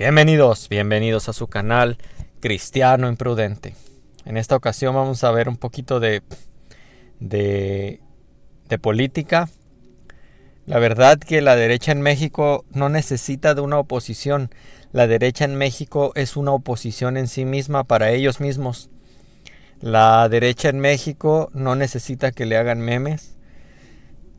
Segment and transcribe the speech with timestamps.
[0.00, 1.98] Bienvenidos, bienvenidos a su canal
[2.40, 3.74] Cristiano Imprudente.
[4.24, 6.22] En esta ocasión vamos a ver un poquito de,
[7.18, 8.00] de,
[8.70, 9.50] de política.
[10.64, 14.48] La verdad que la derecha en México no necesita de una oposición.
[14.92, 18.88] La derecha en México es una oposición en sí misma para ellos mismos.
[19.82, 23.36] La derecha en México no necesita que le hagan memes.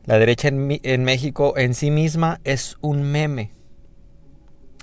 [0.06, 3.52] La derecha en, en México en sí misma es un meme.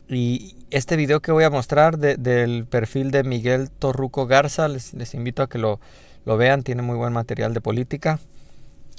[0.08, 5.44] Y este video que voy a mostrar del perfil de Miguel Torruco Garza, les, invito
[5.44, 5.80] a que lo,
[6.26, 8.20] vean, tiene muy buen material de política.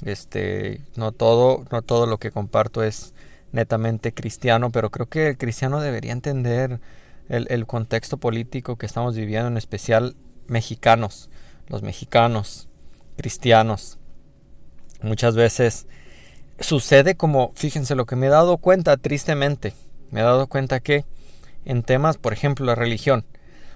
[0.03, 3.13] Este, no todo, no todo lo que comparto es
[3.51, 6.79] netamente cristiano, pero creo que el cristiano debería entender
[7.29, 10.15] el, el contexto político que estamos viviendo, en especial
[10.47, 11.29] mexicanos,
[11.67, 12.67] los mexicanos,
[13.17, 13.97] cristianos.
[15.01, 15.87] Muchas veces
[16.59, 19.73] sucede como, fíjense lo que me he dado cuenta tristemente,
[20.11, 21.05] me he dado cuenta que
[21.65, 23.25] en temas, por ejemplo, la religión.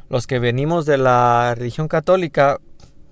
[0.09, 2.59] Los que venimos de la religión católica,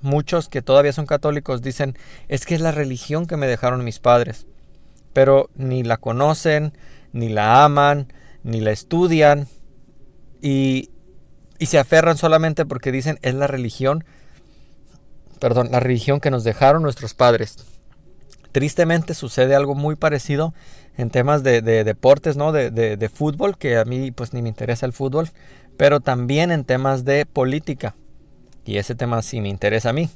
[0.02, 4.00] muchos que todavía son católicos dicen, es que es la religión que me dejaron mis
[4.00, 4.48] padres.
[5.14, 6.74] Pero ni la conocen,
[7.12, 8.12] ni la aman,
[8.44, 9.48] ni la estudian
[10.42, 10.90] y,
[11.58, 14.04] y se aferran solamente porque dicen es la religión,
[15.40, 17.58] perdón, la religión que nos dejaron nuestros padres.
[18.52, 20.54] Tristemente sucede algo muy parecido
[20.98, 22.52] en temas de, deportes, ¿no?
[22.52, 25.30] De, de, fútbol, que a mí pues ni me interesa el fútbol,
[25.78, 27.96] pero también en temas de política.
[28.66, 30.10] Y ese tema sí me interesa a mí.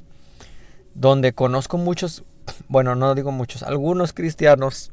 [0.94, 2.24] Donde conozco muchos,
[2.68, 4.92] bueno, no digo muchos, algunos cristianos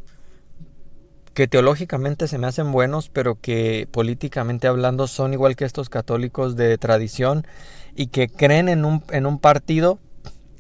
[1.34, 6.56] que teológicamente se me hacen buenos, pero que políticamente hablando son igual que estos católicos
[6.56, 7.46] de tradición
[7.94, 10.00] y que creen en un, en un partido,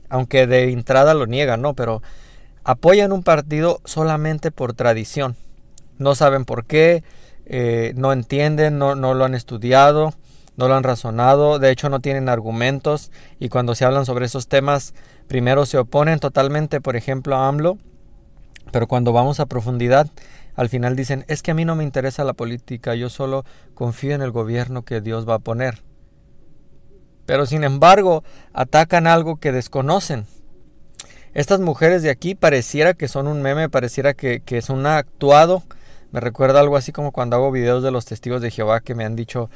[0.10, 1.76] aunque de entrada lo niegan, ¿no?
[1.76, 2.02] Pero
[2.66, 5.38] apoyan un partido solamente por tradición.
[5.98, 7.04] No saben por qué,
[7.46, 10.14] eh, no entienden, no, no, lo han estudiado,
[10.58, 14.48] no lo han razonado, de hecho no tienen argumentos y cuando se hablan sobre esos
[14.48, 14.96] temas,
[15.28, 17.78] primero se oponen totalmente, por ejemplo, a AMLO,
[18.72, 20.10] pero cuando vamos a profundidad,
[20.56, 24.16] al final dicen, es que a mí no me interesa la política, yo solo confío
[24.16, 25.84] en el gobierno que Dios va a poner.
[27.28, 28.24] Pero sin embargo,
[28.54, 30.26] atacan algo que desconocen.
[31.36, 35.64] Estas mujeres de aquí pareciera que son un meme, pareciera que, que es un actuado.
[36.12, 39.04] Me recuerda algo así como cuando hago videos de los testigos de Jehová que me
[39.04, 39.50] han dicho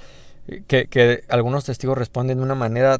[0.50, 2.98] eh, que, algunos testigos responden de una manera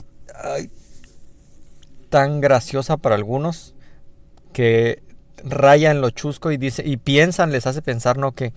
[2.10, 3.76] tan graciosa para algunos
[4.54, 5.04] que
[5.44, 8.54] raya en lo chusco y dice y piensan, les hace pensar no que,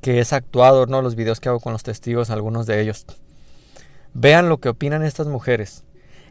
[0.00, 3.06] que es actuado, no los videos que hago con los testigos, algunos de ellos.
[4.12, 5.84] Vean lo que opinan estas mujeres.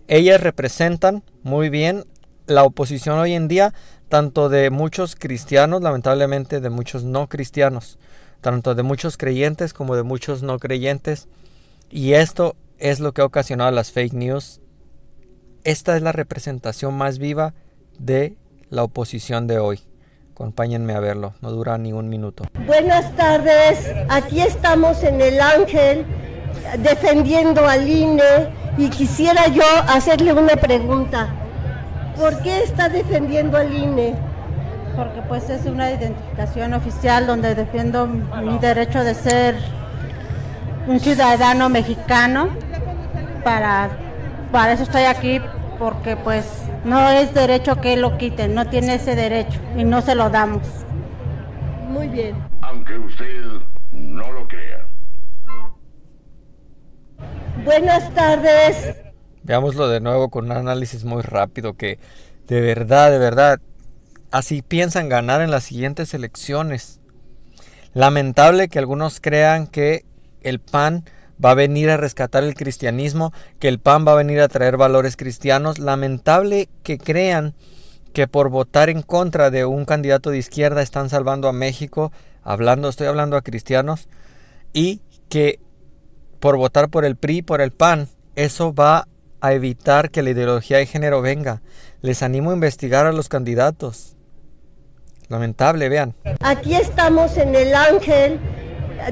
[0.08, 2.04] Ellas representan muy bien
[2.48, 3.74] la oposición hoy en día,
[4.10, 7.98] tanto de muchos cristianos, lamentablemente de muchos no cristianos,
[8.42, 11.28] tanto de muchos creyentes como de muchos no creyentes.
[11.90, 14.62] Y esto es lo que ha ocasionado las fake news.
[15.64, 17.54] Esta es la representación más viva
[17.98, 18.38] de
[18.70, 19.80] la oposición de hoy.
[20.34, 22.44] Acompáñenme a verlo, no dura ni un minuto.
[22.66, 26.06] Buenas tardes, aquí estamos en el Ángel
[26.80, 31.45] defendiendo al INE y quisiera yo hacerle una pregunta.
[32.18, 34.16] ¿Por qué está defendiendo al INE?
[34.96, 39.56] Porque pues es una identificación oficial donde defiendo mi derecho de ser
[40.88, 42.50] un ciudadano mexicano.
[43.44, 43.90] Para,
[44.52, 45.42] para eso estoy aquí,
[45.78, 50.16] porque pues no es derecho que lo quiten, no tiene ese derecho y no se
[50.16, 50.64] lo damos.
[51.90, 52.36] Muy bien.
[52.62, 53.44] Aunque usted
[53.92, 54.88] no lo crea.
[57.64, 59.05] Buenas tardes.
[59.46, 62.00] Veámoslo de nuevo con un análisis muy rápido que
[62.48, 63.60] de verdad, de verdad,
[64.32, 67.00] así piensan ganar en las siguientes elecciones.
[67.94, 70.04] Lamentable que algunos crean que
[70.42, 71.06] el PAN
[71.44, 74.78] va a venir a rescatar el cristianismo, que el PAN va a venir a traer
[74.78, 75.78] valores cristianos.
[75.78, 77.54] Lamentable que crean
[78.14, 82.12] que por votar en contra de un candidato de izquierda están salvando a México,
[82.42, 84.08] hablando, estoy hablando a cristianos,
[84.74, 85.60] y que
[86.40, 89.08] por votar por el PRI, por el PAN, eso va
[89.46, 91.62] a evitar que la ideología de género venga.
[92.02, 94.16] Les animo a investigar a los candidatos.
[95.28, 96.16] Lamentable, vean.
[96.42, 98.40] Aquí estamos en el Ángel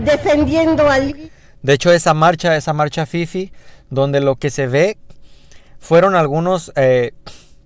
[0.01, 1.31] defendiendo al...
[1.61, 3.51] De hecho, esa marcha, esa marcha FIFI,
[3.89, 4.97] donde lo que se ve
[5.79, 7.13] fueron algunos eh,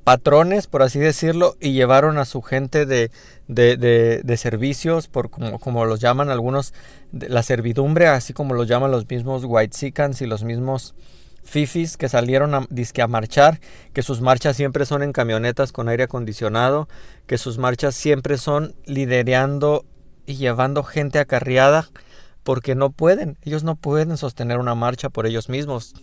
[0.03, 3.11] patrones, por así decirlo, y llevaron a su gente de,
[3.47, 6.73] de, servicios, por como, como, los llaman algunos,
[7.11, 10.95] la servidumbre, así como los llaman los mismos white y los mismos
[11.47, 12.67] fifis que salieron a,
[13.07, 13.59] marchar,
[13.93, 16.87] que sus marchas siempre son en camionetas con aire acondicionado,
[17.25, 19.85] que sus marchas siempre son liderando
[20.25, 21.87] y llevando gente acarreada
[22.43, 25.95] porque no pueden, ellos no pueden sostener una marcha por ellos mismos.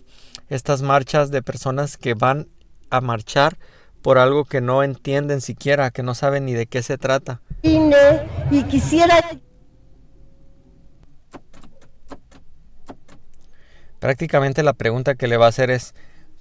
[0.49, 2.47] Estas marchas de personas que van
[2.89, 3.57] a marchar
[4.01, 7.41] por algo que no entienden siquiera, que no saben ni de qué se trata.
[7.63, 9.19] y quisiera
[14.05, 15.95] Prácticamente la pregunta que le va a hacer es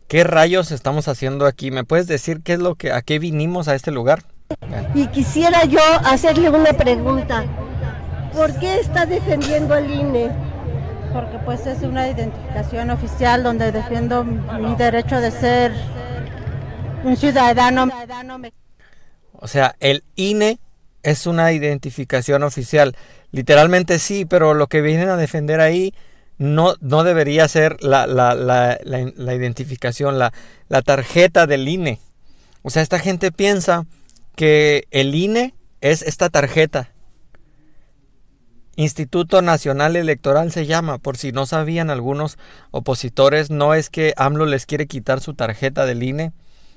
[0.07, 1.71] ¿qué rayos estamos haciendo aquí?
[1.71, 4.23] ¿Me puedes decir qué es lo que a qué vinimos a este lugar?
[4.95, 7.47] Y quisiera yo hacerle una pregunta.
[8.35, 10.31] ¿Por qué está defendiendo al INE?
[11.11, 15.73] Porque pues es una identificación oficial donde defiendo mi derecho de ser
[17.03, 17.89] un ciudadano.
[19.33, 20.59] O sea, el INE
[21.03, 22.95] es una identificación oficial.
[23.33, 25.95] Literalmente sí, pero lo que vienen a defender ahí
[26.39, 30.33] no, no debería ser la, la, la, la, identificación, la,
[30.69, 32.01] la tarjeta del INE.
[32.63, 33.87] O sea, esta gente piensa
[34.37, 36.91] que el INE es esta tarjeta.
[38.77, 42.39] Instituto Nacional Electoral se llama, por si no sabían algunos
[42.73, 46.33] opositores, no es que AMLO les quiere quitar su tarjeta del INE,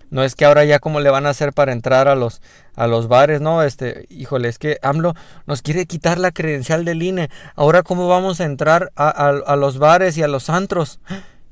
[0.09, 2.41] no es que ahora ya cómo le van a hacer para entrar a los,
[2.75, 5.13] a los bares, no, este, híjole, es que AMLO
[5.45, 7.29] nos quiere quitar la credencial del INE.
[7.55, 10.99] Ahora cómo vamos a entrar a, a los bares y a los antros.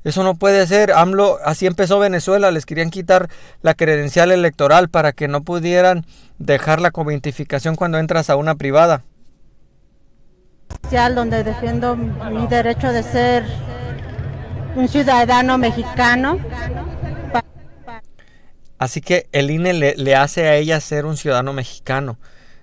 [0.04, 0.92] Eso no puede ser.
[0.92, 3.28] AMLO, así empezó Venezuela, les querían quitar
[3.60, 6.06] la credencial electoral para que no pudieran
[6.38, 9.02] dejarla como identificación cuando entras a una privada.
[11.14, 13.44] Donde defiendo mi derecho de ser
[14.76, 16.38] un ciudadano mexicano
[18.78, 22.18] Así que el INE le, hace a ella ser un ciudadano mexicano.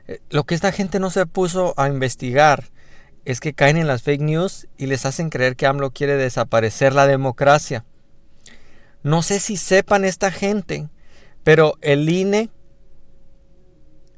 [0.07, 2.65] Eh, lo que esta gente no se puso a investigar
[3.25, 6.93] es que caen en las fake news y les hacen creer que AMLO quiere desaparecer
[6.93, 7.85] la democracia.
[9.01, 10.89] No sé si sepan esta gente,
[11.43, 12.49] pero el INE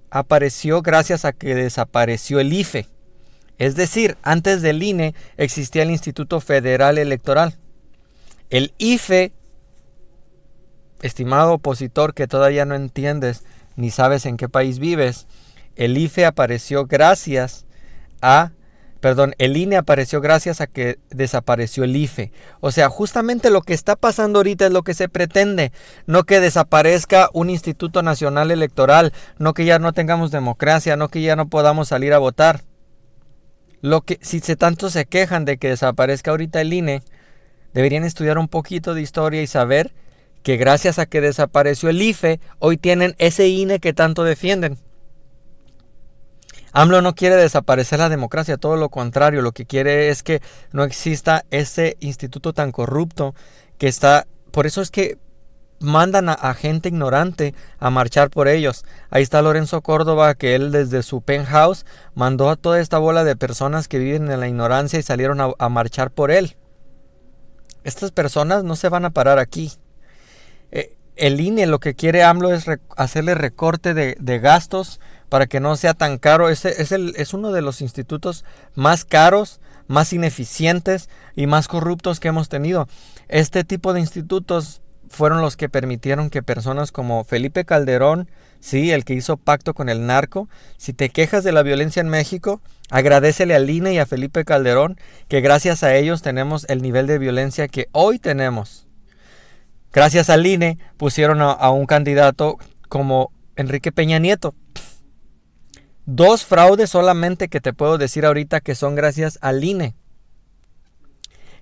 [0.10, 2.88] apareció gracias a que desapareció el IFE.
[3.58, 7.56] Es decir, antes del INE existía el Instituto Federal Electoral.
[8.50, 9.32] El IFE
[11.02, 13.44] estimado opositor que todavía no entiendes
[13.76, 15.28] ni sabes en qué país vives,
[15.76, 17.66] el IFE apareció gracias
[18.22, 18.52] a,
[19.02, 22.32] perdón, el INE apareció gracias a que desapareció el IFE.
[22.62, 25.72] O sea, justamente lo que está pasando ahorita es lo que se pretende,
[26.08, 31.22] no que desaparezca un Instituto Nacional Electoral, no que ya no tengamos democracia, no que
[31.22, 32.62] ya no podamos salir a votar.
[33.82, 37.04] Lo que, si se tanto se quejan de que desaparezca ahorita el INE,
[37.74, 39.94] deberían estudiar un poquito de historia y saber
[40.46, 44.78] que gracias a que desapareció el IFE, hoy tienen ese INE que tanto defienden.
[46.72, 50.84] AMLO no quiere desaparecer la democracia, todo lo contrario, lo que quiere es que no
[50.84, 53.34] exista ese instituto tan corrupto
[53.80, 55.18] que está, por eso es que
[55.80, 58.86] mandan a, gente ignorante a marchar por ellos.
[59.10, 63.36] Ahí está Lorenzo Córdoba, que él desde su penthouse mandó a toda esta bola de
[63.36, 66.56] personas que viven en la ignorancia y salieron a marchar por él.
[67.84, 69.72] Estas personas no se van a parar aquí.
[70.72, 72.66] Eh, el INE lo que quiere AMLO es
[72.98, 76.50] hacerle recorte de, gastos para que no sea tan caro.
[76.50, 82.20] Es, es, el, es uno de los institutos más caros, más ineficientes y más corruptos
[82.20, 82.88] que hemos tenido.
[83.28, 88.30] Este tipo de institutos fueron los que permitieron que personas como Felipe Calderón,
[88.60, 92.10] sí, el que hizo pacto con el narco, si te quejas de la violencia en
[92.10, 94.98] México, agradecele al INE y a Felipe Calderón
[95.28, 98.85] que gracias a ellos tenemos el nivel de violencia que hoy tenemos.
[99.96, 102.58] Gracias al INE pusieron a, un candidato
[102.90, 104.54] como Enrique Peña Nieto.
[106.06, 109.96] Dos fraudes solamente que te puedo decir ahorita que son gracias al INE.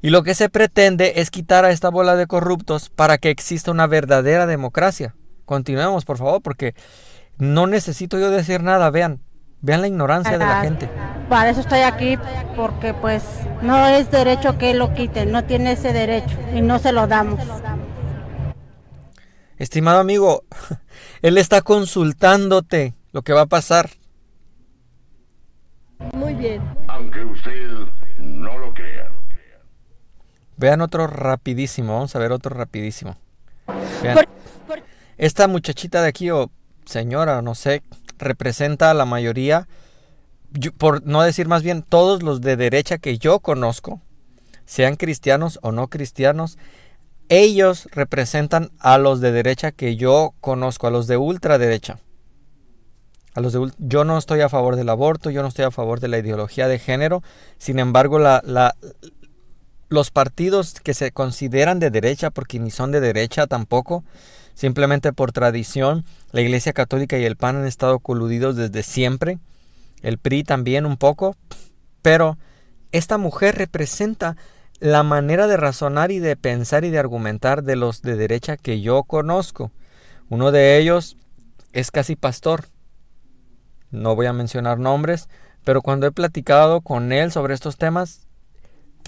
[0.02, 3.70] Y lo que se pretende es quitar a esta bola de corruptos para que exista
[3.70, 5.14] una verdadera democracia.
[5.46, 6.74] Continuemos, por favor, porque
[7.38, 8.90] no necesito yo decir nada.
[8.90, 9.22] Vean,
[9.62, 10.90] vean la ignorancia de la gente.
[11.30, 12.18] Para eso estoy aquí,
[12.56, 13.24] porque pues
[13.62, 17.40] no es derecho que lo quiten, no tiene ese derecho y no se lo damos.
[19.58, 20.44] Estimado amigo,
[21.22, 23.90] Él está consultándote lo que va a pasar.
[26.14, 26.62] Muy bien.
[26.88, 27.70] Aunque usted
[28.18, 29.14] no lo crea.
[30.58, 33.18] Vean otro rapidísimo, vamos a ver otro rapidísimo.
[35.18, 36.52] Esta muchachita de aquí, o
[36.86, 37.84] señora, no sé,
[38.18, 39.68] representa a la mayoría,
[40.78, 44.02] por no decir más bien todos los de derecha que yo conozco,
[44.66, 46.58] sean cristianos o no cristianos,
[47.42, 52.00] ellos representan a los de derecha que yo conozco, a los de ultraderecha.
[53.34, 56.00] A los de, yo no estoy a favor del aborto, yo no estoy a favor
[56.00, 57.24] de la ideología de género.
[57.58, 58.76] Sin embargo, la,
[59.90, 64.04] los partidos que se consideran de derecha, porque ni son de derecha tampoco,
[64.54, 69.40] simplemente por tradición, la Iglesia Católica y el PAN han estado coludidos desde siempre.
[70.02, 71.36] El PRI también un poco,
[72.02, 72.38] pero
[72.92, 74.38] esta mujer representa
[74.84, 78.82] la manera de razonar y de pensar y de argumentar de los de derecha que
[78.82, 79.72] yo conozco.
[80.28, 81.16] Uno de ellos
[81.72, 82.66] es casi pastor.
[83.92, 85.30] No voy a mencionar nombres,
[85.64, 88.28] pero cuando he platicado con él sobre estos temas,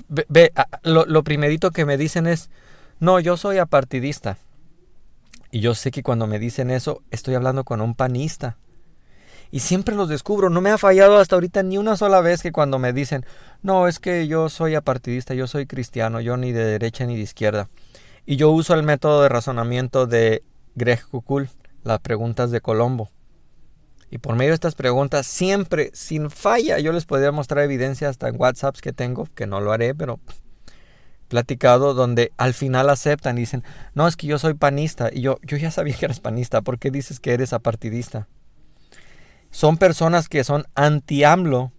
[0.08, 0.53] ve,
[0.84, 2.50] lo, lo primerito que me dicen es,
[3.01, 4.38] no, yo soy apartidista.
[5.51, 8.55] Y yo sé que cuando me dicen eso, estoy hablando con un panista.
[9.55, 10.50] Y siempre los descubro.
[10.50, 13.25] No me ha fallado hasta ahorita ni una sola vez que cuando me dicen,
[13.63, 17.21] no, es que yo soy apartidista, yo soy cristiano, yo ni de derecha ni de
[17.21, 17.69] izquierda.
[18.25, 20.43] Y yo uso el método de razonamiento de
[20.75, 21.47] Greg Kukul,
[21.85, 23.12] las preguntas de Colombo.
[24.12, 28.27] Y por medio de estas preguntas, siempre, sin falla, yo les podría mostrar evidencia hasta
[28.27, 30.19] en WhatsApps que tengo, que no lo haré, pero
[31.29, 35.09] platicado, donde al final aceptan y dicen, no, es que yo soy panista.
[35.13, 38.27] Y yo, yo ya sabía que eres panista, ¿por qué dices que eres apartidista?
[39.55, 41.71] Son personas que son anti-AMLO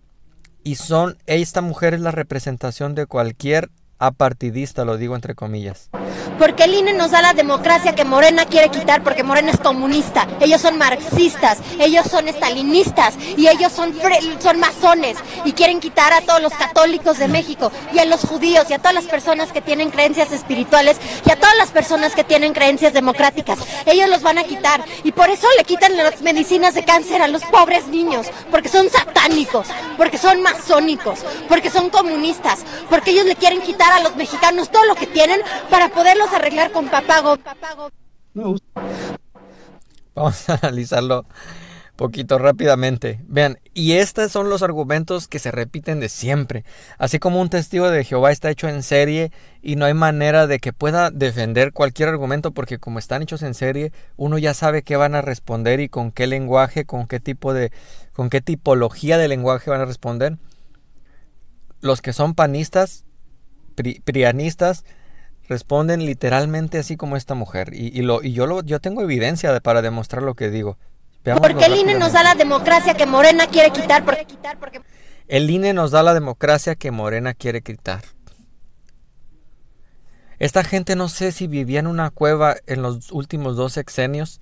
[0.64, 3.68] y son, esta mujer es la representación de cualquier
[3.98, 5.90] apartidista, lo digo entre comillas.
[6.38, 10.26] Porque el INE nos da la democracia que Morena quiere quitar porque Morena es comunista.
[10.40, 13.14] Ellos son marxistas, ellos son estalinistas.
[13.36, 13.94] Y ellos son,
[14.40, 15.16] son masones.
[15.44, 17.72] Y quieren quitar a todos los católicos de México.
[17.92, 18.66] Y a los judíos.
[18.68, 20.98] Y a todas las personas que tienen creencias espirituales.
[21.24, 23.58] Y a todas las personas que tienen creencias democráticas.
[23.86, 24.84] Ellos los van a quitar.
[25.04, 28.88] Y por eso le quitan las medicinas de cáncer a los pobres niños, porque son
[28.90, 32.60] satánicos, porque son masónicos, porque son comunistas,
[32.90, 35.40] porque ellos le quieren quitar a los mexicanos todo lo que tienen
[35.70, 37.38] para poderlos arreglar con papago.
[40.14, 41.26] Vamos a analizarlo
[41.96, 43.20] poquito rápidamente.
[43.26, 46.64] Vean, y estos son los argumentos que se repiten de siempre.
[46.98, 50.60] Así como un testigo de Jehová está hecho en serie y no hay manera de
[50.60, 54.96] que pueda defender cualquier argumento porque como están hechos en serie, uno ya sabe qué
[54.96, 57.72] van a responder y con qué lenguaje, con qué tipo de
[58.12, 60.38] con qué tipología de lenguaje van a responder.
[61.80, 63.05] Los que son panistas
[64.04, 64.84] prianistas
[65.48, 67.70] responden literalmente así como esta mujer.
[67.72, 70.78] Y, lo, y yo, lo, yo tengo evidencia para demostrar lo que digo.
[71.22, 74.04] porque el INE nos da la democracia que Morena quiere quitar.
[74.04, 74.26] Porque...
[75.28, 78.02] El INE nos da la democracia que Morena quiere quitar.
[80.38, 84.40] Esta gente no sé si vivía en una cueva en los últimos dos sexenios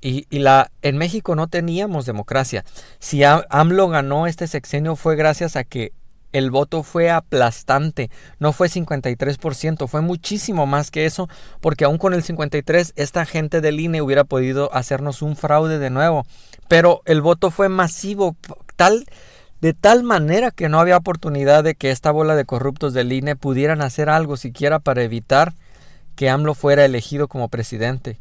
[0.00, 2.64] y, y, la, en México no teníamos democracia.
[2.98, 5.92] Si AMLO ganó este sexenio fue gracias a que
[6.32, 11.28] el voto fue aplastante, no fue 53%, fue muchísimo más que eso,
[11.60, 15.90] porque aún con el 53 esta gente del INE hubiera podido hacernos un fraude de
[15.90, 16.26] nuevo,
[16.68, 18.36] pero el voto fue masivo,
[18.76, 19.06] tal
[19.60, 23.36] de tal manera que no había oportunidad de que esta bola de corruptos del INE
[23.36, 25.54] pudieran hacer algo siquiera para evitar
[26.14, 28.18] que AMLO fuera elegido como presidente.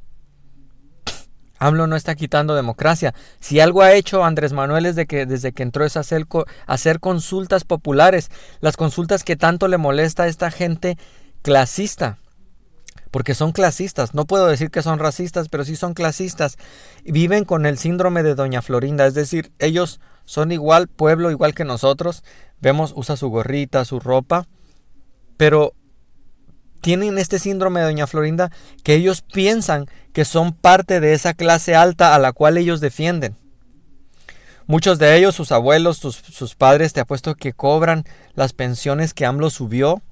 [1.66, 3.14] AMLO no está quitando democracia.
[3.40, 6.26] Si algo ha hecho Andrés Manuel es de que desde que entró es hacer,
[6.68, 8.30] hacer consultas populares,
[8.60, 10.98] las consultas que tanto le molesta a esta gente
[11.42, 12.20] clasista.
[13.12, 16.58] Porque son clasistas, no puedo decir que son racistas, pero sí son clasistas.
[17.06, 21.64] Viven con el síndrome de Doña Florinda, es decir, ellos son igual pueblo, igual que
[21.64, 22.24] nosotros.
[22.60, 24.48] Vemos, usa su gorrita, su ropa,
[25.38, 25.74] pero
[26.86, 28.52] tienen este síndrome de Doña Florinda
[28.84, 33.36] que ellos piensan que son parte de esa clase alta a la cual ellos defienden.
[34.68, 38.04] Muchos de ellos, sus abuelos, sus, sus padres, te apuesto que cobran
[38.36, 40.04] las pensiones que AMLO subió.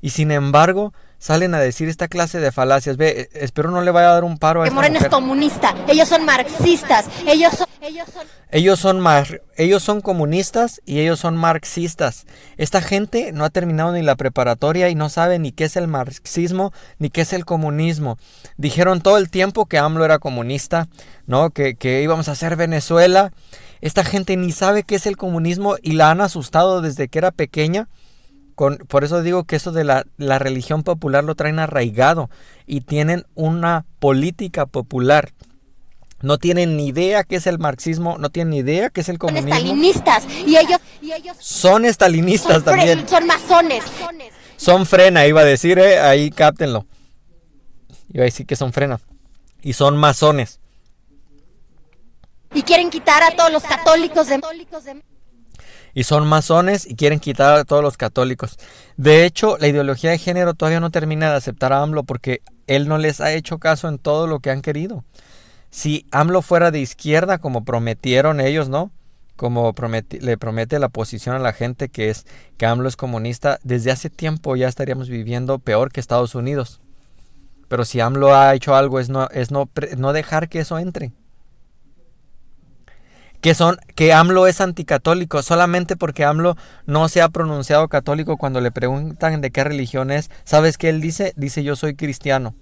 [0.00, 2.96] Y sin embargo, salen a decir esta clase de falacias.
[2.96, 5.72] Ve, eh, espero no le vaya a dar un paro a esta Morena es comunista,
[5.86, 7.68] ellos son marxistas, ellos son...
[7.80, 12.26] Ellos son, ellos son, mar, ellos son comunistas y ellos son marxistas.
[12.56, 15.88] Esta gente no ha terminado ni la preparatoria y no sabe ni qué es el
[15.88, 18.18] marxismo ni qué es el comunismo.
[18.56, 20.88] Dijeron todo el tiempo que AMLO era comunista,
[21.26, 21.50] ¿no?
[21.50, 23.32] Que, que íbamos a hacer Venezuela.
[23.80, 27.32] Esta gente ni sabe qué es el comunismo y la han asustado desde que era
[27.32, 27.88] pequeña
[28.88, 32.30] por eso digo que eso de la, la religión popular lo traen arraigado
[32.66, 35.32] y tienen una política popular.
[36.20, 39.18] No tienen ni idea qué es el marxismo, no tienen ni idea qué es el
[39.18, 39.50] comunismo.
[39.50, 43.08] Son estalinistas y ellos, y ellos son estalinistas también.
[43.08, 43.82] Son masones.
[44.56, 46.86] Son frena, iba a decir, eh, ahí cáptenlo.
[48.12, 49.00] Iba a decir que son frena.
[49.62, 50.60] Y son masones.
[52.54, 54.40] Y quieren quitar a todos los católicos de
[55.94, 58.58] y son masones y quieren quitar a todos los católicos.
[58.96, 62.88] De hecho, la ideología de género todavía no termina de aceptar a AMLO porque él
[62.88, 65.04] no les ha hecho caso en todo lo que han querido.
[65.70, 68.90] Si AMLO fuera de izquierda, como prometieron ellos, ¿no?
[69.36, 69.74] Como
[70.20, 72.26] le promete la posición a la gente que es
[72.58, 76.80] que AMLO es comunista, desde hace tiempo ya estaríamos viviendo peor que Estados Unidos.
[77.68, 81.12] Pero si AMLO ha hecho algo es no, es no, no dejar que eso entre.
[83.42, 86.56] Que son que AMLO es anticatólico solamente porque AMLO
[86.86, 90.30] no se ha pronunciado católico cuando le preguntan de qué religión es.
[90.44, 91.34] ¿Sabes qué él dice?
[91.36, 92.54] Dice yo soy cristiano.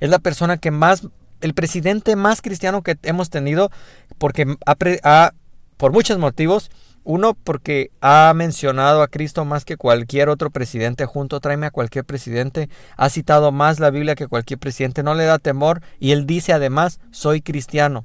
[0.00, 1.08] Es la persona que más
[1.40, 3.70] el presidente más cristiano que hemos tenido
[4.18, 5.32] porque ha,
[5.78, 6.70] por muchos motivos
[7.02, 12.04] uno, porque ha mencionado a Cristo más que cualquier otro presidente junto, tráeme a cualquier
[12.04, 16.26] presidente, ha citado más la Biblia que cualquier presidente, no le da temor y él
[16.26, 18.04] dice además, soy cristiano.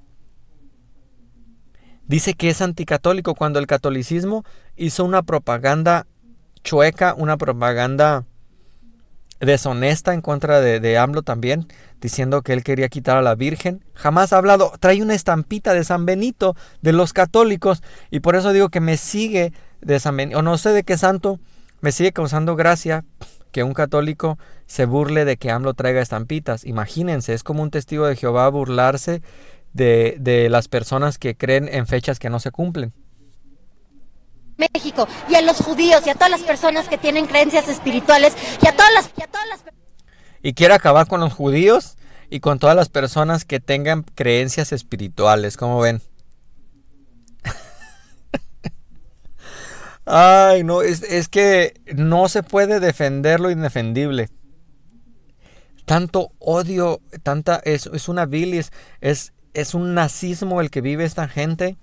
[2.09, 4.43] Dice que es anticatólico cuando el catolicismo
[4.75, 6.07] hizo una propaganda
[6.63, 8.25] chueca, una propaganda
[9.39, 11.67] deshonesta en contra de, de, AMLO también,
[12.01, 13.85] diciendo que él quería quitar a la Virgen.
[13.93, 18.53] Jamás ha hablado, trae una estampita de San Benito, de los católicos, y por eso
[18.53, 21.39] digo que me sigue de San Benito, o no sé de qué santo,
[21.79, 23.05] me sigue causando gracia
[23.51, 26.65] que un católico se burle de que AMLO traiga estampitas.
[26.65, 29.21] Imagínense, es como un testigo de Jehová burlarse
[29.73, 32.93] de, de las personas que creen en fechas que no se cumplen.
[34.59, 38.67] México y a los judíos y a todas las personas que tienen creencias espirituales y
[38.67, 39.07] a todas las...
[39.07, 39.63] Y, todas las...
[40.41, 41.97] y quiere acabar con los judíos
[42.29, 46.01] y con todas las personas que tengan creencias espirituales, como ven?
[50.05, 54.29] Ay, no, es, es, que no se puede defender lo indefendible.
[55.85, 58.71] Tanto odio, tanta, es, es una bilis,
[59.01, 61.77] es, es un nazismo el que vive esta gente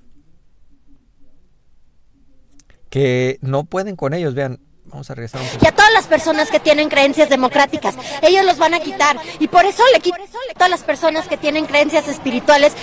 [2.91, 4.35] que no pueden con ellos.
[4.35, 5.49] Vean, vamos a regresar un.
[5.63, 9.17] Y a todas las personas que tienen creencias democráticas, ellos los van a quitar.
[9.39, 12.75] Y por eso le quitan a todas las personas que tienen creencias espirituales.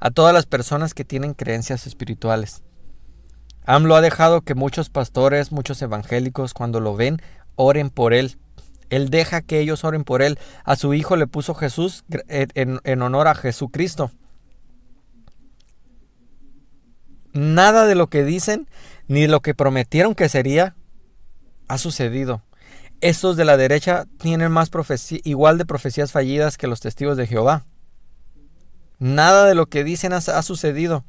[0.00, 2.62] A todas las personas que tienen creencias espirituales.
[3.66, 7.22] AMLO ha dejado que muchos pastores, muchos evangélicos, cuando lo ven,
[7.56, 8.36] oren por él.
[8.94, 10.38] Él deja que ellos oren por él.
[10.64, 14.10] A su hijo le puso Jesús en, en honor a Jesucristo.
[17.32, 18.68] Nada de lo que dicen
[19.08, 20.76] ni lo que prometieron que sería
[21.68, 22.42] ha sucedido.
[23.00, 24.70] Estos de la derecha tienen más
[25.24, 27.66] igual de profecías fallidas que los testigos de Jehová.
[28.98, 31.04] Nada de lo que dicen ha, sucedido.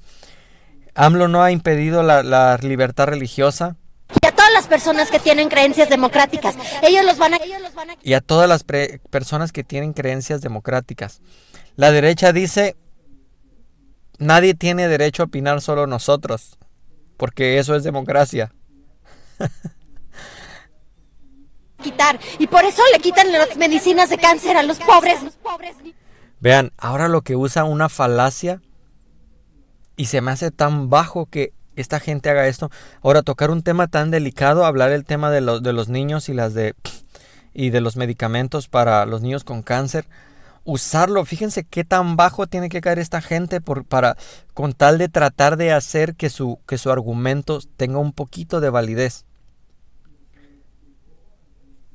[0.96, 3.78] AMLO no ha impedido la, libertad religiosa.
[4.22, 7.40] Y a todas las personas que tienen creencias democráticas, ellos los van a...
[8.04, 11.22] Y a todas las personas que tienen creencias democráticas.
[11.76, 12.76] La derecha dice,
[14.18, 16.58] nadie tiene derecho a opinar, solo nosotros
[17.18, 18.54] porque eso es democracia.
[21.82, 22.20] Quitar.
[22.40, 25.20] Y por eso le quitan las medicinas de cáncer a los pobres.
[26.40, 28.60] Vean, ahora lo que usa una falacia
[29.96, 32.70] y se me hace tan bajo que esta gente haga esto.
[33.02, 36.34] Ahora tocar un tema tan delicado, hablar el tema de, los de los niños y
[36.34, 36.76] las de
[37.54, 40.06] y de los medicamentos para los niños con cáncer
[40.66, 41.24] usarlo.
[41.24, 44.18] Fíjense qué tan bajo tiene que caer esta gente por, para,
[44.54, 48.70] con tal de tratar de hacer que su, que su argumento tenga un poquito de
[48.70, 49.24] validez.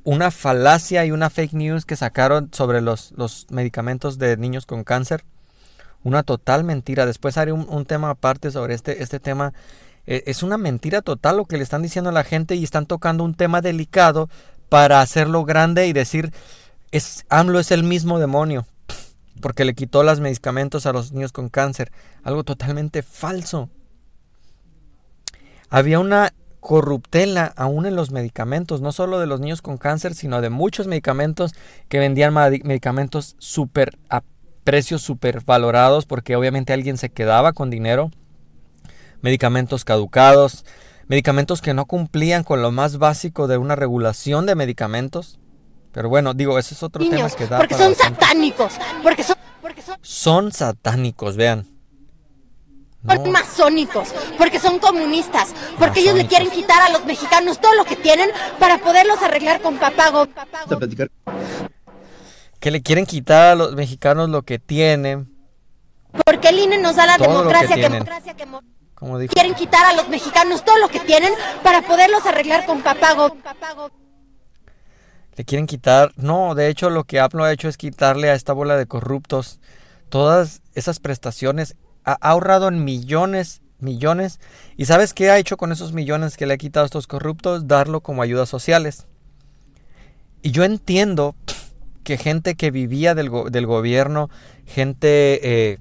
[0.03, 4.83] Una falacia y una fake news que sacaron sobre los, los medicamentos de niños con
[4.83, 5.25] cáncer.
[6.03, 7.07] Una total mentira.
[7.07, 9.53] Después haré un, tema aparte sobre este, este tema.
[10.07, 12.87] E, es una mentira total lo que le están diciendo a la gente y están
[12.87, 14.29] tocando un tema delicado
[14.69, 16.33] para hacerlo grande y decir,
[16.91, 18.67] es, AMLO es el mismo demonio,
[19.43, 21.93] porque le quitó los medicamentos a los niños con cáncer.
[22.23, 23.69] Algo totalmente falso.
[25.69, 30.41] Había una corruptela aún en los medicamentos, no solo de los niños con cáncer, sino
[30.41, 31.55] de muchos medicamentos
[31.89, 34.23] que vendían medicamentos super a
[34.71, 38.13] precios super valorados porque obviamente alguien se quedaba con dinero.
[39.21, 40.65] Medicamentos caducados,
[41.09, 45.41] medicamentos que no cumplían con lo más básico de una regulación de medicamentos.
[45.91, 47.59] Pero bueno, digo, ese es otro tema que da.
[47.59, 48.75] Porque son satánicos.
[49.03, 49.99] Porque son, porque son.
[50.03, 51.67] Son satánicos, vean.
[53.05, 57.85] Son masónicos, porque son comunistas, porque ellos le quieren quitar a los mexicanos todo lo
[57.85, 58.31] que tienen
[58.61, 60.29] para poderlos arreglar con papago.
[62.61, 65.35] Que le quieren quitar a los mexicanos lo que tienen.
[66.25, 68.47] Porque el INE nos da la democracia que, democracia que
[69.29, 73.35] quieren quitar a los mexicanos todo lo que tienen para poderlos arreglar con papago
[75.41, 76.13] le quieren quitar.
[76.17, 79.59] No, de hecho lo que Apple ha hecho es quitarle a esta bola de corruptos
[80.11, 81.77] todas esas prestaciones.
[82.05, 84.39] Ha ahorrado en millones, millones.
[84.77, 87.67] ¿Y sabes qué ha hecho con esos millones que le ha quitado a estos corruptos?
[87.67, 89.07] Darlo como ayudas sociales.
[90.43, 91.35] Y yo entiendo
[92.03, 94.31] que gente que vivía del, del gobierno,
[94.67, 95.41] gente...
[95.43, 95.79] Eh,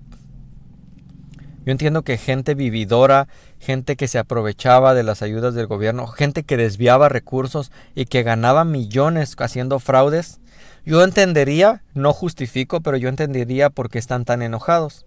[1.66, 3.28] yo entiendo que gente vividora,
[3.60, 8.24] gente que se aprovechaba de las ayudas del gobierno, gente que desviaba recursos y que
[8.24, 10.40] ganaba millones haciendo fraudes,
[10.86, 15.06] yo entendería, no justifico, pero yo entendería por qué están tan enojados.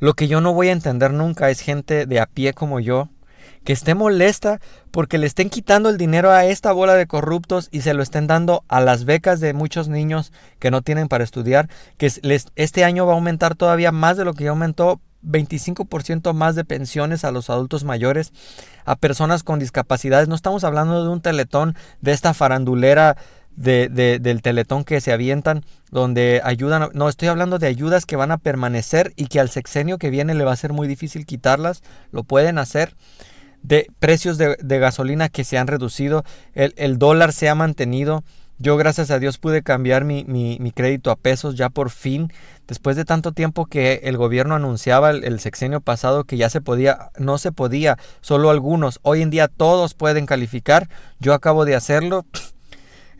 [0.00, 3.08] Lo que yo no voy a entender nunca es gente de a pie como yo
[3.64, 7.82] que esté molesta porque le estén quitando el dinero a esta bola de corruptos y
[7.82, 11.68] se lo estén dando a las becas de muchos niños que no tienen para estudiar,
[11.96, 12.10] que
[12.56, 16.64] este año va a aumentar todavía más de lo que ya aumentó 25% más de
[16.64, 18.32] pensiones a los adultos mayores,
[18.84, 20.28] a personas con discapacidades.
[20.28, 23.16] No estamos hablando de un teletón de esta farandulera
[23.58, 26.90] de, del teletón que se avientan, donde ayudan.
[26.94, 30.34] No, estoy hablando de ayudas que van a permanecer y que al sexenio que viene
[30.34, 31.82] le va a ser muy difícil quitarlas.
[32.12, 32.94] Lo pueden hacer.
[33.62, 36.24] De precios de, gasolina que se han reducido.
[36.54, 38.24] El, el dólar se ha mantenido.
[38.60, 42.32] Yo gracias a Dios pude cambiar mi, crédito a pesos ya por fin,
[42.66, 47.12] después de tanto tiempo que el gobierno anunciaba el, sexenio pasado que ya se podía,
[47.18, 50.88] no se podía, solo algunos, hoy en día todos pueden calificar,
[51.20, 52.26] yo acabo de hacerlo.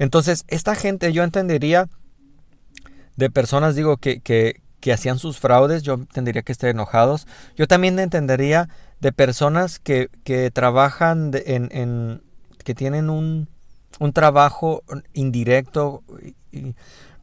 [0.00, 1.88] Entonces, esta gente yo entendería
[3.14, 7.28] de personas, digo, que, que, que hacían sus fraudes, yo entendería que estén enojados.
[7.56, 8.68] Yo también entendería
[9.00, 12.22] de personas que, que trabajan en, en,
[12.64, 13.48] que tienen un
[13.98, 14.82] un trabajo
[15.12, 16.02] indirecto,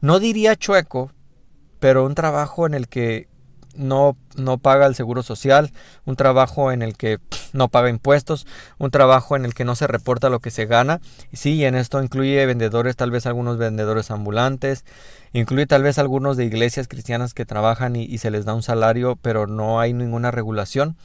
[0.00, 1.10] no diría chueco,
[1.80, 3.28] pero un trabajo en el que
[3.74, 5.70] no, no paga el seguro social,
[6.06, 7.18] un trabajo en el que
[7.52, 8.46] no paga impuestos,
[8.78, 11.00] un trabajo en el que no se reporta lo que se gana.
[11.30, 14.84] Y sí, en esto incluye vendedores, tal vez algunos vendedores ambulantes,
[15.32, 18.62] incluye tal vez algunos de iglesias cristianas que trabajan y, y se les da un
[18.62, 20.96] salario, pero no hay ninguna regulación.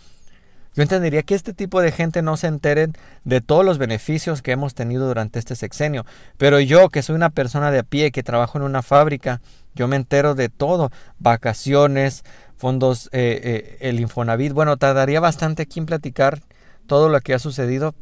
[0.74, 2.94] Yo entendería que este tipo de gente no se enteren
[3.26, 6.06] de todos los beneficios que hemos tenido durante este sexenio.
[6.38, 9.42] Pero yo, que soy una persona de a pie, que trabajo en una fábrica,
[9.76, 10.90] yo me entero de todo.
[11.20, 12.24] Vacaciones,
[12.56, 14.54] fondos, eh, eh, el Infonavit.
[14.54, 16.42] Bueno, tardaría bastante aquí en platicar
[16.88, 17.94] todo lo que ha sucedido.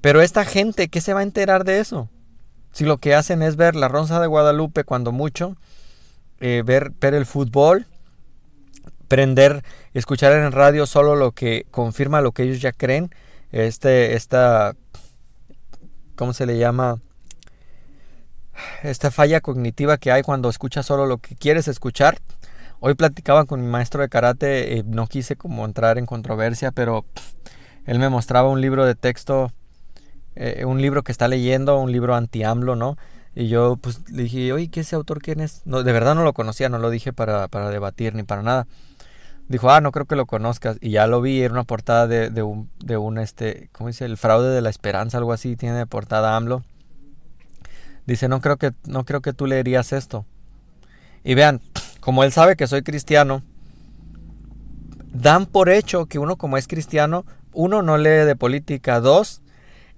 [0.00, 2.08] Pero esta gente, ¿qué se va a enterar de eso?
[2.72, 5.56] Si lo que hacen es ver la Rosa de Guadalupe cuando mucho,
[6.40, 7.86] eh, ver, ver el fútbol,
[9.08, 9.64] prender,
[9.98, 13.10] escuchar en radio solo lo que confirma lo que ellos ya creen.
[13.50, 14.76] Este, esta,
[16.16, 17.00] ¿cómo se le llama?
[18.82, 22.18] Esta falla cognitiva que hay cuando escuchas solo lo que quieres escuchar.
[22.80, 27.06] Hoy platicaba con mi maestro de karate, eh, no quise como entrar en controversia, pero
[27.86, 29.50] él me mostraba un libro de texto,
[30.34, 32.98] eh, un libro que está leyendo, un libro anti-AMLO, ¿no?
[33.34, 35.62] Y yo pues le dije, oye, ¿qué ese autor quién es?
[35.64, 38.66] No, de verdad no lo conocía, no lo dije para, para debatir ni para nada
[39.48, 40.78] dijo, ah, no creo que lo conozcas.
[40.80, 44.04] Y ya lo vi, era una portada de, de, un, de un, este, ¿cómo dice?
[44.04, 46.64] El fraude de la esperanza, algo así, tiene de portada AMLO.
[48.06, 50.24] Dice, no creo que, no creo que tú leerías esto.
[51.24, 51.60] Y vean,
[52.00, 53.42] como él sabe que soy cristiano,
[55.12, 59.42] dan por hecho que uno como es cristiano, uno no lee de política, dos,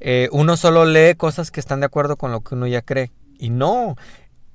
[0.00, 3.11] eh, uno solo lee cosas que están de acuerdo con lo que uno ya cree.
[3.38, 3.96] Y no,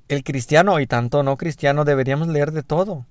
[0.08, 3.06] el cristiano y tanto no cristiano deberíamos leer de todo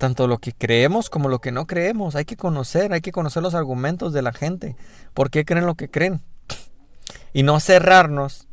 [0.00, 2.16] tanto lo que creemos como lo que no creemos.
[2.16, 4.74] Hay que conocer, hay que conocer los argumentos de la gente.
[5.12, 6.22] ¿Por qué creen lo que creen?
[7.34, 8.48] Y no cerrarnos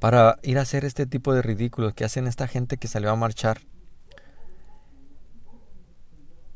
[0.00, 3.16] para ir a hacer este tipo de ridículos que hacen esta gente que salió a
[3.16, 3.60] marchar.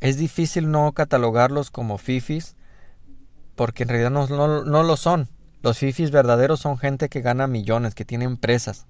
[0.01, 2.57] Es difícil no catalogarlos como fifis
[3.55, 5.29] porque en realidad no, no lo son.
[5.63, 8.87] Los fifis verdaderos son gente que gana millones, que tiene empresas,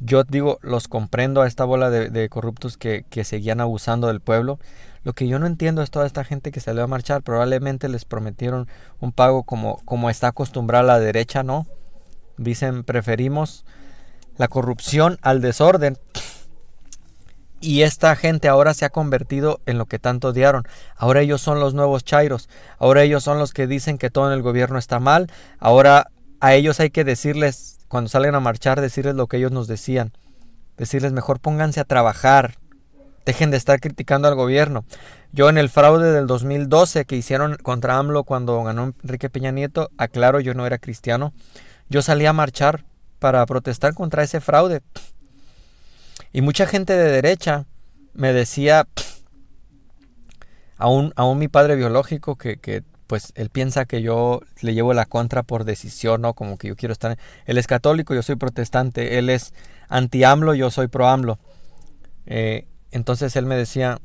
[0.00, 4.58] yo digo, los comprendo a esta bola de, corruptos que, seguían abusando del pueblo.
[5.02, 7.22] Lo que yo no entiendo es toda esta gente que salió a marchar.
[7.22, 8.68] Probablemente les prometieron
[9.00, 11.66] un pago como, como está acostumbrada la derecha, ¿no?
[12.36, 13.64] Dicen, preferimos
[14.36, 15.98] la corrupción al desorden.
[17.60, 20.62] Y esta gente ahora se ha convertido en lo que tanto odiaron.
[20.96, 22.48] Ahora ellos son los nuevos chairos.
[22.78, 25.28] Ahora ellos son los que dicen que todo en el gobierno está mal.
[25.58, 29.66] Ahora a ellos hay que decirles cuando salgan a marchar, decirles lo que ellos nos
[29.66, 30.12] decían.
[30.76, 32.56] Decirles mejor pónganse a trabajar.
[33.24, 34.84] Dejen de estar criticando al gobierno.
[35.32, 39.90] Yo en el fraude del 2012 que hicieron contra AMLO cuando ganó Enrique Peña Nieto,
[39.98, 41.32] aclaro, yo no era cristiano.
[41.88, 42.84] Yo salí a marchar
[43.18, 44.82] para protestar contra ese fraude.
[46.32, 47.66] Y mucha gente de derecha
[48.14, 48.86] me decía,
[50.76, 55.06] aún, aún mi padre biológico, que, que pues él piensa que yo le llevo la
[55.06, 56.34] contra por decisión, ¿no?
[56.34, 57.18] Como que yo quiero estar...
[57.46, 59.54] Él es católico, yo soy protestante, él es
[59.88, 61.38] anti-AMLO, yo soy pro-AMLO.
[62.26, 63.98] Eh, entonces él me decía,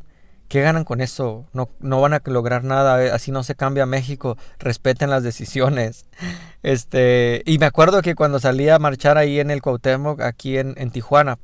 [0.48, 1.46] ¿qué ganan con eso?
[1.52, 6.06] No, no van a lograr nada, eh, así no se cambia México, respeten las decisiones.
[6.64, 10.76] Este, y me acuerdo que cuando salía a marchar ahí en el Cuauhtémoc, aquí en,
[10.78, 11.38] en Tijuana,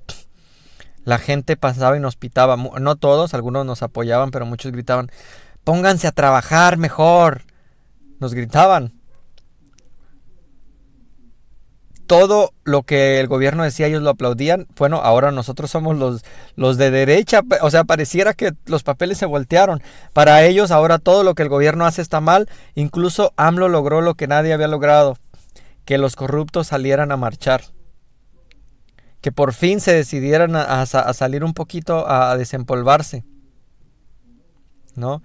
[1.03, 5.11] la gente pasaba y nos pitaba, no todos, algunos nos apoyaban, pero muchos gritaban,
[5.65, 7.43] pónganse a trabajar mejor,
[8.19, 8.99] nos gritaban.
[12.09, 14.65] todo lo que el gobierno decía ellos lo aplaudían.
[14.75, 17.41] Bueno, ahora nosotros somos los, los de derecha.
[17.61, 19.83] O sea, pareciera que los papeles se voltearon.
[20.11, 22.49] Para ellos ahora todo lo que el gobierno hace está mal.
[22.73, 25.17] Incluso AMLO logró lo que nadie había logrado.
[25.85, 27.61] Que los corruptos salieran a marchar.
[29.21, 33.23] Que por fin se decidieran a, a salir un poquito a desempolvarse.
[34.95, 35.21] ¿No?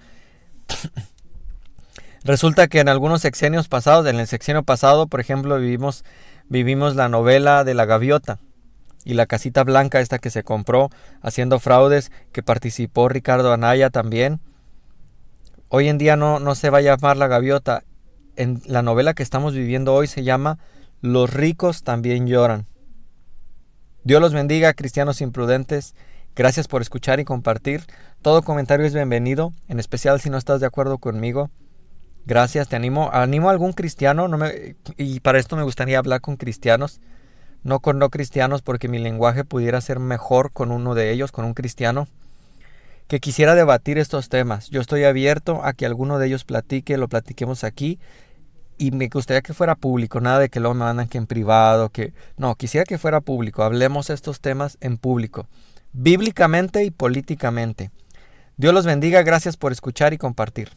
[2.25, 6.05] Resulta que en algunos sexenios pasados, en el sexenio pasado, por ejemplo, vivimos,
[6.49, 8.39] vivimos la novela de la gaviota
[9.05, 10.89] y la casita blanca esta que se compró
[11.21, 14.41] haciendo fraudes, que participó Ricardo Anaya también.
[15.69, 17.85] Hoy en día no, no se va a llamar la gaviota.
[18.37, 20.59] En la novela que estamos viviendo hoy se llama
[21.03, 22.67] Los ricos también lloran.
[24.03, 25.95] Dios los bendiga, cristianos imprudentes.
[26.35, 27.83] Gracias por escuchar y compartir.
[28.23, 31.51] Todo comentario es bienvenido, en especial si no estás de acuerdo conmigo.
[32.27, 36.23] Gracias, te animo, animo a algún cristiano, no me, y para esto me gustaría hablar
[36.23, 37.01] con cristianos,
[37.63, 41.45] no con no cristianos, porque mi lenguaje pudiera ser mejor con uno de ellos, con
[41.45, 42.09] un cristiano,
[43.09, 44.71] que quisiera debatir estos temas.
[44.71, 47.99] Yo estoy abierto a que alguno de ellos platique, lo platiquemos aquí,
[48.79, 52.15] y me gustaría que fuera público, nada de que lo mandan que en privado, que
[52.39, 55.47] no, quisiera que fuera público, hablemos estos temas en público,
[55.93, 57.91] bíblicamente y políticamente.
[58.57, 60.71] Dios los bendiga, gracias por escuchar y compartir.